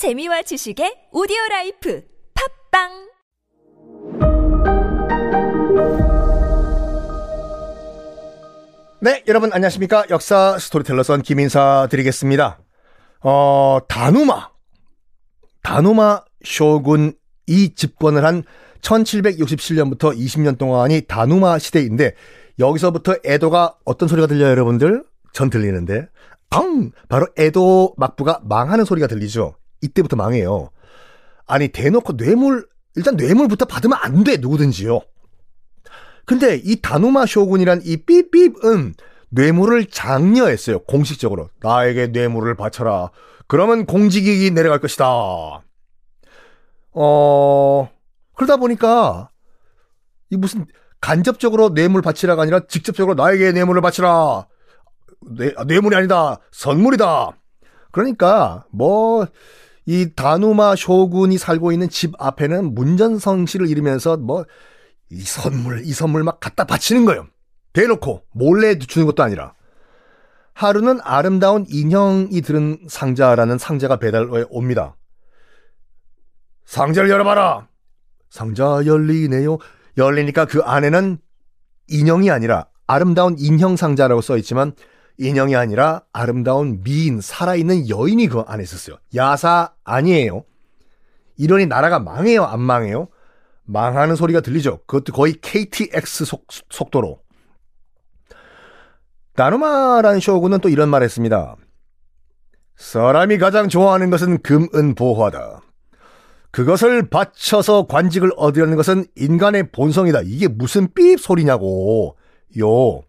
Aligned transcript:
재미와 0.00 0.40
지식의 0.40 1.12
오디오 1.12 1.36
life 1.50 2.02
팟빵 2.72 2.88
네, 9.02 9.22
여러분 9.28 9.52
안녕하십니까? 9.52 10.06
역사 10.08 10.58
스토리텔러 10.58 11.02
선 11.02 11.20
김인사 11.20 11.86
드리겠습니다. 11.90 12.60
어, 13.20 13.80
다누마. 13.88 14.48
다누마 15.62 16.24
쇼군이 16.46 17.74
집권을 17.74 18.24
한 18.24 18.42
1767년부터 18.80 20.16
20년 20.16 20.56
동안이 20.56 21.02
다누마 21.08 21.58
시대인데 21.58 22.14
여기서부터 22.58 23.16
에도가 23.22 23.76
어떤 23.84 24.08
소리가 24.08 24.28
들려요, 24.28 24.48
여러분들? 24.48 25.04
전 25.34 25.50
들리는데. 25.50 26.08
앙! 26.48 26.90
바로 27.10 27.26
에도 27.36 27.92
막부가 27.98 28.40
망하는 28.44 28.86
소리가 28.86 29.06
들리죠. 29.06 29.60
이때부터 29.80 30.16
망해요. 30.16 30.70
아니, 31.46 31.68
대놓고 31.68 32.16
뇌물, 32.16 32.66
일단 32.96 33.16
뇌물부터 33.16 33.64
받으면 33.64 33.98
안 34.00 34.24
돼, 34.24 34.36
누구든지요. 34.36 35.00
근데 36.24 36.60
이 36.62 36.80
다누마 36.80 37.26
쇼군이란 37.26 37.82
이 37.84 37.96
삐삐은 37.98 38.94
뇌물을 39.30 39.86
장려했어요. 39.86 40.80
공식적으로. 40.80 41.50
나에게 41.60 42.08
뇌물을 42.08 42.54
바쳐라. 42.54 43.10
그러면 43.46 43.86
공직이 43.86 44.50
내려갈 44.50 44.78
것이다. 44.80 45.04
어, 46.92 47.90
그러다 48.34 48.56
보니까 48.56 49.30
이 50.30 50.36
무슨 50.36 50.66
간접적으로 51.00 51.74
뇌물 51.74 52.02
바치라가 52.02 52.42
아니라 52.42 52.60
직접적으로 52.68 53.14
나에게 53.14 53.52
뇌물을 53.52 53.80
바치라. 53.82 54.46
뇌, 55.36 55.52
뇌물이 55.66 55.96
아니다. 55.96 56.38
선물이다. 56.52 57.30
그러니까 57.92 58.66
뭐 58.70 59.26
이 59.90 60.12
다누마 60.14 60.76
쇼군이 60.76 61.36
살고 61.38 61.72
있는 61.72 61.88
집 61.88 62.12
앞에는 62.18 62.74
문전성시를 62.74 63.68
이루면서 63.68 64.16
뭐 64.16 64.44
이 65.10 65.20
선물, 65.22 65.82
이 65.84 65.92
선물 65.92 66.22
막 66.22 66.38
갖다 66.40 66.64
바치는 66.64 67.04
거예요. 67.04 67.26
대놓고 67.72 68.24
몰래 68.32 68.78
주는 68.78 69.06
것도 69.06 69.22
아니라. 69.22 69.54
하루는 70.54 71.00
아름다운 71.02 71.66
인형이 71.68 72.40
들은 72.42 72.78
상자라는 72.88 73.58
상자가 73.58 73.98
배달에 73.98 74.44
옵니다. 74.50 74.96
상자를 76.64 77.10
열어봐라. 77.10 77.68
상자 78.28 78.82
열리네요. 78.86 79.58
열리니까 79.96 80.44
그 80.44 80.60
안에는 80.60 81.18
인형이 81.88 82.30
아니라 82.30 82.66
아름다운 82.86 83.36
인형 83.38 83.76
상자라고 83.76 84.20
써 84.20 84.36
있지만 84.36 84.74
인형이 85.20 85.54
아니라 85.54 86.02
아름다운 86.12 86.82
미인, 86.82 87.20
살아있는 87.20 87.90
여인이 87.90 88.26
그 88.28 88.40
안에 88.40 88.62
있었어요. 88.62 88.96
야사 89.14 89.74
아니에요. 89.84 90.44
이러니 91.36 91.66
나라가 91.66 91.98
망해요, 91.98 92.44
안 92.44 92.60
망해요? 92.60 93.08
망하는 93.64 94.16
소리가 94.16 94.40
들리죠. 94.40 94.80
그것도 94.86 95.12
거의 95.12 95.34
KTX 95.40 96.24
속, 96.24 96.46
속도로. 96.70 97.20
나누마라는 99.36 100.20
쇼군은 100.20 100.60
또 100.60 100.70
이런 100.70 100.88
말 100.88 101.02
했습니다. 101.02 101.54
사람이 102.76 103.36
가장 103.36 103.68
좋아하는 103.68 104.08
것은 104.08 104.38
금, 104.42 104.68
은, 104.74 104.94
보화다. 104.94 105.60
그것을 106.50 107.10
바쳐서 107.10 107.86
관직을 107.86 108.32
얻으려는 108.36 108.76
것은 108.76 109.04
인간의 109.16 109.70
본성이다. 109.70 110.22
이게 110.24 110.48
무슨 110.48 110.92
삐 110.94 111.16
소리냐고. 111.18 112.16
요. 112.58 113.02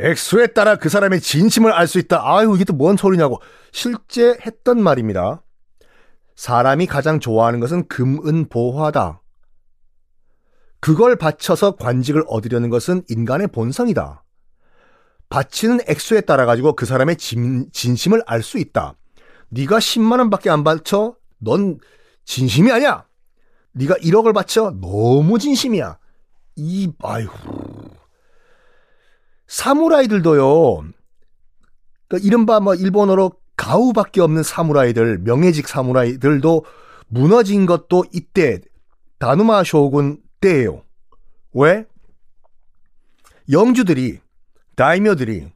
액수에 0.00 0.48
따라 0.48 0.76
그 0.76 0.88
사람의 0.88 1.20
진심을 1.20 1.72
알 1.72 1.86
수 1.86 1.98
있다. 1.98 2.20
아유, 2.22 2.52
이게 2.54 2.64
또 2.64 2.76
뭔 2.76 2.96
소리냐고. 2.96 3.40
실제 3.72 4.36
했던 4.44 4.82
말입니다. 4.82 5.42
사람이 6.36 6.86
가장 6.86 7.20
좋아하는 7.20 7.60
것은 7.60 7.86
금, 7.88 8.26
은, 8.26 8.48
보화다. 8.48 9.20
그걸 10.80 11.16
바쳐서 11.16 11.76
관직을 11.76 12.24
얻으려는 12.26 12.70
것은 12.70 13.02
인간의 13.08 13.48
본성이다. 13.48 14.24
바치는 15.28 15.80
액수에 15.86 16.22
따라 16.22 16.46
가지고 16.46 16.74
그 16.74 16.86
사람의 16.86 17.16
진, 17.16 17.68
진심을 17.72 18.22
알 18.26 18.42
수 18.42 18.58
있다. 18.58 18.94
네가 19.50 19.78
10만 19.78 20.18
원밖에 20.18 20.48
안 20.50 20.64
바쳐? 20.64 21.16
넌 21.38 21.78
진심이 22.24 22.72
아니야. 22.72 23.04
네가 23.72 23.96
1억을 23.96 24.32
바쳐? 24.34 24.72
너무 24.80 25.38
진심이야. 25.38 25.98
이 26.56 26.90
아이고. 27.02 27.32
사무라이들도요. 29.50 30.76
그러니까 32.06 32.26
이른바 32.26 32.60
뭐 32.60 32.74
일본어로 32.74 33.32
가우밖에 33.56 34.20
없는 34.20 34.44
사무라이들, 34.44 35.18
명예직 35.18 35.66
사무라이들도 35.68 36.64
무너진 37.08 37.66
것도 37.66 38.04
이때 38.12 38.60
다누마 39.18 39.64
쇼군 39.64 40.18
때예요. 40.40 40.82
왜? 41.52 41.84
영주들이 43.50 44.20
다이묘들이 44.76 45.48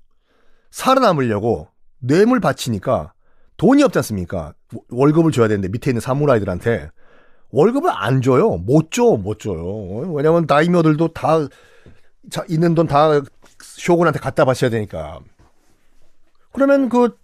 살아남으려고 0.72 1.68
뇌물 2.00 2.40
바치니까 2.40 3.12
돈이 3.56 3.84
없지 3.84 4.00
않습니까? 4.00 4.54
월급을 4.90 5.30
줘야 5.30 5.46
되는데 5.46 5.68
밑에 5.68 5.92
있는 5.92 6.00
사무라이들한테 6.00 6.90
월급을 7.50 7.88
안 7.92 8.20
줘요. 8.20 8.56
못 8.56 8.90
줘, 8.90 9.04
못 9.16 9.38
줘요. 9.38 9.62
왜냐면 10.12 10.46
다이묘들도 10.48 11.12
다 11.12 11.46
자, 12.30 12.44
있는 12.48 12.74
돈 12.74 12.88
다 12.88 13.20
쇼군한테 13.64 14.18
갖다 14.18 14.44
바쳐야 14.44 14.70
되니까. 14.70 15.20
그러면 16.52 16.88
그 16.88 17.16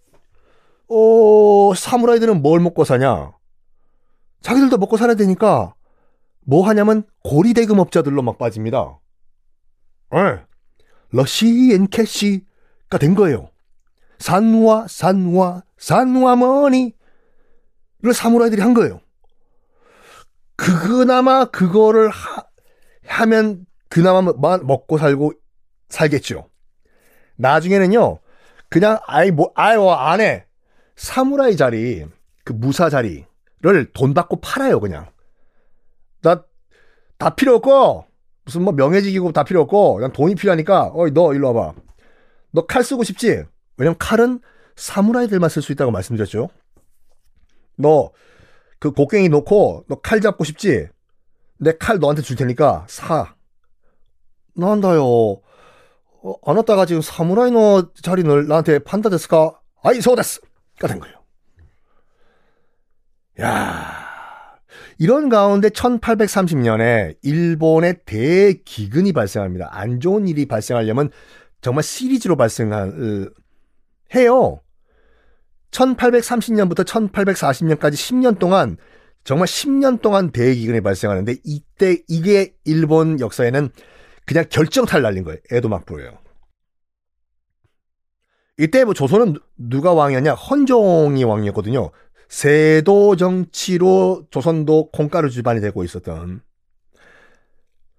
어, 0.89 1.75
사무라이들은 1.75 2.43
뭘 2.43 2.61
먹고 2.61 2.85
사냐? 2.85 3.33
자기들도 4.41 4.79
먹고 4.79 4.97
살아야 4.97 5.15
되니까 5.17 5.75
뭐 6.45 6.67
하냐면 6.67 7.05
고리 7.23 7.55
대금업자들로 7.55 8.23
막 8.23 8.39
빠집니다. 8.39 8.99
예. 10.15 10.45
러시 11.11 11.73
앤 11.73 11.87
캐시가 11.87 12.99
된 12.99 13.15
거예요. 13.15 13.51
산와, 14.19 14.87
산와, 14.89 15.63
산와머니를 15.79 16.93
사무라이들이 18.15 18.63
한 18.63 18.75
거예요. 18.75 19.01
그나마 20.57 21.47
그거를 21.47 22.11
하, 22.11 22.45
하면 23.07 23.65
그나마 23.89 24.21
먹고 24.23 24.99
살고 24.99 25.33
살겠죠. 25.91 26.49
나중에는요, 27.37 28.19
그냥 28.69 28.99
아이 29.07 29.31
뭐 29.31 29.53
아이와 29.55 29.83
뭐, 29.83 29.95
안에 29.95 30.47
사무라이 30.97 31.57
자리, 31.57 32.07
그 32.45 32.53
무사 32.53 32.89
자리를 32.91 33.27
돈 33.93 34.15
받고 34.15 34.41
팔아요, 34.41 34.81
그냥. 34.81 35.11
나 36.23 36.45
다 37.19 37.35
필요 37.35 37.57
없고 37.57 38.07
무슨 38.47 38.63
뭐 38.63 38.73
명예직이고 38.73 39.33
다 39.33 39.45
필요 39.45 39.61
없고 39.61 39.97
그냥 39.97 40.11
돈이 40.13 40.35
필요하니까 40.37 40.93
어이 40.95 41.11
너 41.13 41.35
일로 41.35 41.53
와봐. 41.53 41.75
너 42.53 42.67
칼 42.67 42.83
쓰고 42.83 43.05
싶지? 43.05 43.45
왜냐면 43.77 43.99
칼은 43.99 44.41
사무라이들만 44.77 45.51
쓸 45.51 45.61
수 45.63 45.73
있다고 45.73 45.91
말씀드렸죠. 45.93 46.49
너 47.77 48.13
그 48.81 48.93
곡괭이 48.93 49.29
놓고 49.29 49.85
너 49.89 49.97
칼 50.03 50.23
잡고 50.23 50.45
싶지? 50.45 50.89
내 51.59 51.73
칼 51.79 51.99
너한테 51.99 52.23
줄 52.23 52.37
테니까 52.37 52.87
사. 52.89 53.35
난다요. 54.55 55.43
어, 56.23 56.35
안 56.45 56.57
왔다가 56.57 56.87
지금 56.87 57.03
사무라이 57.03 57.51
너 57.51 57.93
자리를 57.95 58.47
나한테 58.47 58.81
판다 58.81 59.09
됐을까? 59.11 59.59
아이 59.83 60.01
소데스. 60.01 60.41
가된 60.79 60.99
거예요. 60.99 61.17
야 63.41 64.11
이런 64.99 65.29
가운데 65.29 65.69
1830년에 65.71 67.17
일본의 67.23 68.01
대기근이 68.05 69.13
발생합니다. 69.13 69.69
안 69.71 70.01
좋은 70.01 70.29
일이 70.29 70.47
발생하려면 70.47 71.11
정말 71.63 71.83
시리즈로 71.83 72.37
발생을 72.37 73.31
해요. 74.15 74.61
1830년부터 75.71 76.85
1840년까지 76.85 77.93
10년 77.93 78.39
동안 78.39 78.77
정말 79.25 79.47
10년 79.47 80.01
동안 80.01 80.33
대기근이 80.33 80.81
발생하는데 80.81 81.37
이때 81.45 81.99
이게 82.09 82.55
일본 82.65 83.21
역사에는 83.21 83.71
그냥 84.31 84.45
결정탈 84.49 85.03
날린 85.03 85.25
거예요. 85.25 85.41
에도 85.51 85.69
막부예요. 85.69 86.17
이때 88.59 88.85
뭐 88.85 88.95
조선은 88.95 89.35
누가 89.59 89.93
왕이었냐? 89.93 90.35
헌종이 90.35 91.25
왕이었거든요. 91.25 91.91
세도 92.29 93.17
정치로 93.17 94.29
조선도 94.31 94.93
콩가루 94.93 95.31
집안이 95.31 95.61
되고 95.61 95.83
있었던. 95.83 96.43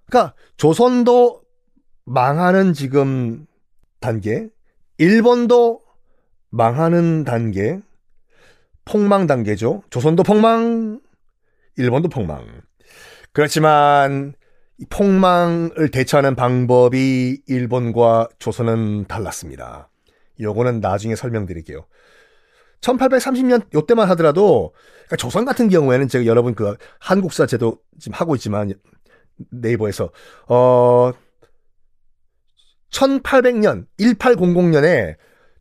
그러니까 0.05 0.33
조선도 0.55 1.41
망하는 2.05 2.71
지금 2.71 3.45
단계, 3.99 4.47
일본도 4.99 5.81
망하는 6.49 7.25
단계, 7.25 7.81
폭망 8.85 9.27
단계죠. 9.27 9.83
조선도 9.89 10.23
폭망, 10.23 11.01
일본도 11.75 12.07
폭망. 12.07 12.61
그렇지만 13.33 14.33
폭망을 14.89 15.91
대처하는 15.91 16.35
방법이 16.35 17.41
일본과 17.47 18.27
조선은 18.39 19.05
달랐습니다. 19.07 19.89
요거는 20.39 20.79
나중에 20.79 21.15
설명드릴게요. 21.15 21.85
1830년 22.81 23.73
요때만 23.73 24.09
하더라도 24.09 24.73
그러니까 25.05 25.15
조선 25.17 25.45
같은 25.45 25.69
경우에는 25.69 26.07
제가 26.07 26.25
여러분 26.25 26.55
그 26.55 26.75
한국사 26.99 27.45
제도 27.45 27.77
지금 27.99 28.15
하고 28.15 28.35
있지만 28.35 28.73
네이버에서 29.51 30.09
어 30.47 31.11
1800년 32.91 33.85
1800년에 33.99 35.15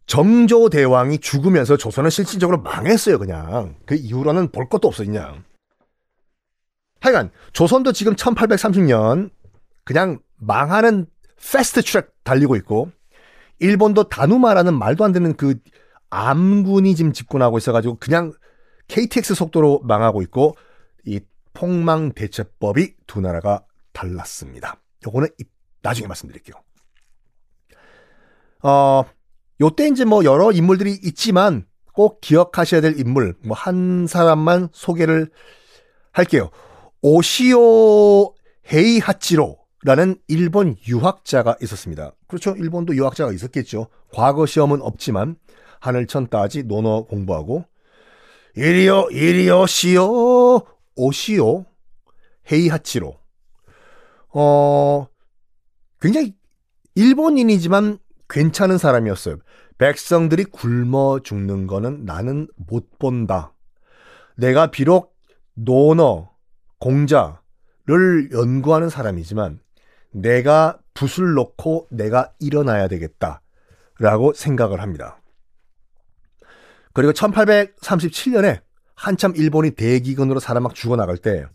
정조 0.07 0.71
대왕이 0.71 1.19
죽으면서 1.19 1.77
조선은 1.77 2.11
실질적으로 2.11 2.61
망했어요, 2.63 3.21
그냥. 3.21 3.77
그 3.87 3.95
이후로는 3.95 4.51
볼 4.51 4.69
것도 4.69 4.89
없어, 4.89 5.05
그냥. 5.05 5.45
하여간, 7.01 7.31
조선도 7.53 7.93
지금 7.93 8.15
1830년, 8.15 9.31
그냥 9.85 10.19
망하는 10.37 11.07
패스트 11.37 11.83
트랙 11.83 12.13
달리고 12.25 12.57
있고, 12.57 12.91
일본도 13.59 14.05
다누마라는 14.05 14.75
말도 14.75 15.05
안 15.05 15.13
되는 15.13 15.37
그 15.37 15.57
암군이 16.11 16.95
지금 16.95 17.13
집권하고 17.13 17.59
있어가지고, 17.59 17.97
그냥 17.99 18.33
KTX 18.89 19.35
속도로 19.35 19.81
망하고 19.85 20.23
있고, 20.23 20.57
이 21.07 21.21
폭망 21.53 22.13
대처법이 22.13 22.95
두 23.07 23.21
나라가 23.21 23.65
달랐습니다. 23.93 24.77
요거는 25.07 25.29
나중에 25.83 26.07
말씀드릴게요. 26.07 26.57
어, 28.63 29.05
요때 29.61 29.89
이제 29.89 30.05
뭐 30.05 30.25
여러 30.25 30.53
인물들이 30.53 30.93
있지만 31.03 31.67
꼭 31.93 32.21
기억하셔야 32.21 32.81
될 32.81 32.99
인물, 32.99 33.35
뭐 33.45 33.57
한 33.57 34.07
사람만 34.07 34.69
소개를 34.73 35.31
할게요. 36.13 36.51
오시오 37.03 38.35
헤이하치로라는 38.73 40.17
일본 40.29 40.77
유학자가 40.87 41.57
있었습니다. 41.63 42.13
그렇죠. 42.29 42.55
일본도 42.57 42.95
유학자가 42.95 43.33
있었겠죠. 43.33 43.89
과거 44.13 44.47
시험은 44.47 44.83
없지만 44.83 45.37
하늘천 45.81 46.29
따지 46.29 46.63
논어 46.63 47.05
공부하고 47.05 47.65
이리요 48.57 49.09
이리요 49.11 49.67
시오 49.67 50.61
오시오 50.97 51.65
헤이하치로 52.51 53.17
어 54.35 55.07
굉장히 56.01 56.35
일본인이지만 56.95 57.99
괜찮은 58.29 58.79
사람이었어요. 58.79 59.39
백성들이 59.79 60.45
굶어 60.45 61.21
죽는 61.21 61.67
거는 61.67 62.05
나는 62.05 62.49
못 62.57 62.99
본다. 62.99 63.55
내가 64.37 64.71
비록 64.71 65.17
논어, 65.55 66.30
공자를 66.81 68.31
연구하는 68.33 68.89
사람이지만 68.89 69.61
내가 70.13 70.79
붓을 70.95 71.35
놓고 71.35 71.89
내가 71.91 72.33
일어나야 72.41 72.89
되겠다. 72.89 73.43
라고 73.99 74.33
생각을 74.33 74.81
합니다. 74.81 75.21
그리고 76.93 77.13
1837년에 77.13 78.63
한참 78.95 79.35
일본이 79.37 79.71
대기근으로 79.71 80.41
사람 80.41 80.65
막 80.65 80.75
죽어나갈 80.75 81.17
때 81.17 81.47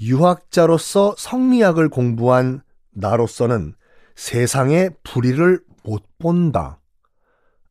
유학자로서 0.00 1.14
성리학을 1.18 1.88
공부한 1.88 2.62
나로서는 2.90 3.74
세상의 4.14 4.90
불의를 5.02 5.60
못 5.82 6.04
본다. 6.18 6.80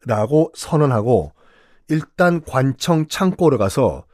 라고 0.06 0.51
선언하고 0.56 1.31
일단 1.88 2.41
관청 2.44 3.07
창고로 3.07 3.57
가서 3.57 4.06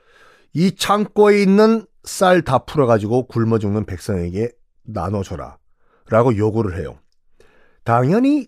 이 0.54 0.76
창고에 0.76 1.42
있는 1.42 1.86
쌀 2.04 2.42
다 2.42 2.60
풀어가지고 2.60 3.28
굶어 3.28 3.60
죽는 3.60 3.86
백성에게 3.86 4.52
나눠줘라. 4.84 5.58
라고 6.10 6.36
요구를 6.36 6.80
해요. 6.80 7.00
당연히 7.84 8.48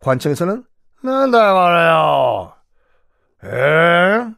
관청에서는 0.00 0.64
난다 1.02 1.54
말해요. 1.54 2.54
에? 3.44 4.32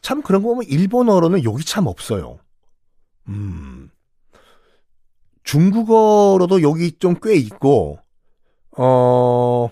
참 0.00 0.22
그런 0.22 0.42
거 0.42 0.48
보면 0.48 0.64
일본어로는 0.64 1.44
욕이 1.44 1.64
참 1.64 1.86
없어요. 1.86 2.38
음. 3.28 3.90
중국어로도 5.44 6.62
여기 6.62 6.92
좀꽤 6.98 7.34
있고, 7.34 7.98
어, 8.78 9.70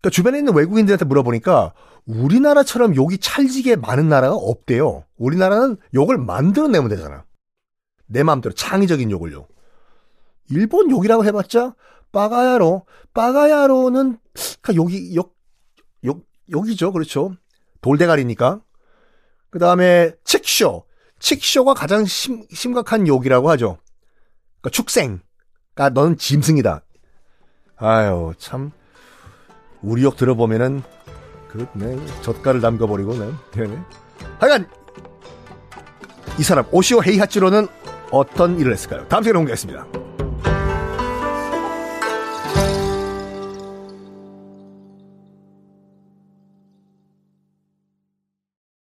그러니까 0.00 0.10
주변에 0.10 0.38
있는 0.38 0.54
외국인들한테 0.54 1.04
물어보니까 1.04 1.74
우리나라처럼 2.06 2.96
욕이 2.96 3.18
찰지게 3.18 3.76
많은 3.76 4.08
나라가 4.08 4.34
없대요. 4.34 5.04
우리나라는 5.18 5.76
욕을 5.94 6.18
만들어내면 6.18 6.88
되잖아. 6.88 7.24
내 8.06 8.22
마음대로 8.22 8.54
창의적인 8.54 9.10
욕을요. 9.10 9.46
일본 10.48 10.90
욕이라고 10.90 11.24
해봤자 11.24 11.74
빠가야로, 12.12 12.86
빠가야로는 13.14 14.18
그러니까 14.62 14.74
욕이 14.74 15.14
욕, 15.14 15.36
욕, 16.04 16.26
욕이죠. 16.50 16.92
그렇죠. 16.92 17.34
돌대가리니까. 17.82 18.60
그 19.50 19.58
다음에 19.58 20.12
칙쇼. 20.24 20.84
칙쇼가 21.20 21.74
가장 21.74 22.04
심, 22.06 22.44
심각한 22.50 23.06
욕이라고 23.06 23.50
하죠. 23.50 23.78
그러니까 24.60 24.70
축생. 24.70 25.20
그러니까 25.74 26.00
너는 26.00 26.16
짐승이다. 26.16 26.82
아유 27.76 28.32
참 28.38 28.72
우리 29.82 30.02
욕 30.02 30.16
들어보면은 30.16 30.82
그 31.48 31.66
네, 31.74 31.96
젓갈을 32.22 32.60
담가버리고 32.60 33.14
네. 33.18 33.30
네. 33.56 33.78
하여간 34.38 34.66
이 36.38 36.42
사람 36.42 36.64
오시오 36.70 37.02
헤이하치로는 37.02 37.66
어떤 38.10 38.58
일을 38.58 38.72
했을까요? 38.72 39.06
다음 39.08 39.22
시간에 39.22 39.38
공개하겠습니다. 39.38 39.99